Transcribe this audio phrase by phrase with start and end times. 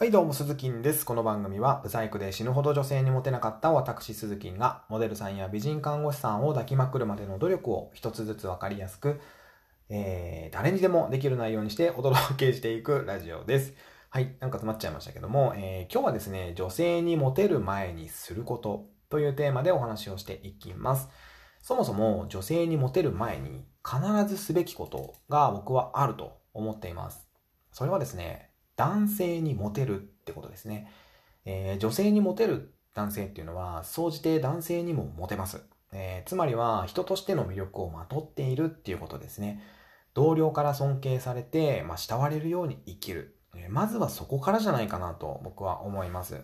[0.00, 1.04] はいどうも、鈴木んです。
[1.04, 9.20] この番組は、ブサイクで死ぬほど女性にモテなかった私、鈴木が、モデルさんや美人看護師さんを抱きまくるまでの努力を一つずつわかりやすく、
[9.90, 13.74] えー、誰にでもできる内容にしてお届けしていくラジオです。
[14.08, 21.10] はい、なんか詰まっちゃいましたけども、えー、今日はですね、女性にモテる前にすることというテーマでお話をしていきます。
[21.60, 27.28] そもそも女性にモテる前に必ずすべきことが僕はあると思っています。
[27.70, 28.49] それはですね、
[28.80, 30.90] 男性にモテるってことですね。
[31.44, 35.62] えー、女性にモテる男性っていうのは、総じて男性にもモテます。
[35.92, 39.62] えー、つまりは、人としての魅力をまとっているっていうことですね。
[40.14, 43.36] 同僚から尊敬されて、まあ、慕われるように生きる。
[43.54, 46.42] えー、まずはそこからじゃないかなと僕は思います。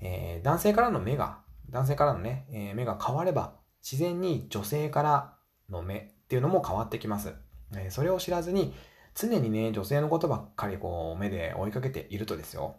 [0.00, 1.38] えー、男性からの目が、
[1.70, 5.34] 男性からのね、え目が変われば、自然に女性から
[5.70, 7.32] の目っていうのも変わってきます。
[7.76, 8.74] えそれを知らずに、
[9.18, 12.76] 常にね、女性のことばっかりこう、目で追いかけているとですよ。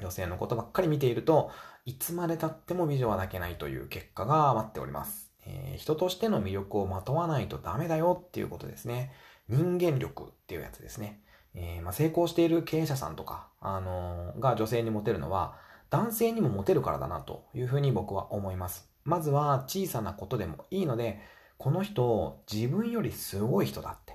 [0.00, 1.50] 女性のことばっかり見ていると、
[1.84, 5.32] いつまで経っても美女は抱けないという結果が待っております。
[5.46, 9.12] えー、人としての魅力をまとわないとダメだよっていうことですね。
[9.48, 11.22] 人間力っていうやつですね。
[11.54, 15.56] えー、まあ、成功している経営者さんとか、あのー、が女性にモテるのは、
[15.88, 18.88] 男性にもモテるからだなというふうに僕は思います。
[19.04, 21.20] まずは小さなことでもいいので、
[21.58, 24.09] この人、自分よりすごい人だって。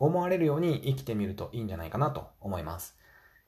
[0.00, 2.96] 思われるように生きてみるといいんじゃないかなと思います。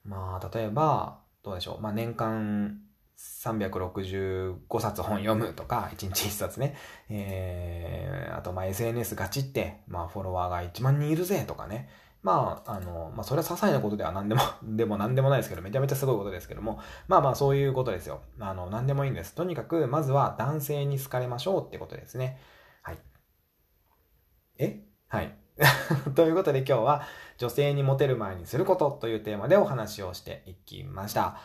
[0.05, 1.81] まあ、例えば、どうでしょう。
[1.81, 2.79] まあ、年間
[3.17, 6.77] 365冊本読むとか、1日1冊ね。
[7.09, 11.89] えー、あと、まあ、SNS ガチって、まあ、フォロワーが1万人いるぜとかね。
[12.23, 18.21] まあ、あの、まあ、それは些細なことでは何でも、 でも何でもないですけど、めちゃめちゃすごいことですけども、まあまあ、そういうことですよ。
[18.41, 19.35] あの、何でもいいんです。
[19.35, 22.39] とにかく、まずは男性に好かれましょうってことですね。
[22.83, 22.99] はい。
[24.59, 24.85] え？
[25.09, 25.37] はい。
[26.15, 27.03] ということで今日は
[27.39, 31.39] 女性にモテる前にすることというテーマでお話をしていきました。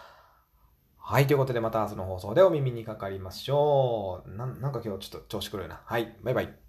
[0.97, 1.27] はい。
[1.27, 4.29] ということでまた明日の放送でお耳にかかりましょう。
[4.31, 5.81] ななんか今日ちょっと調子狂うな。
[5.85, 6.15] はい。
[6.21, 6.66] バイバイ。